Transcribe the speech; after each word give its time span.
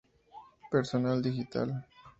Personal 0.71 1.21
digital. 1.21 1.85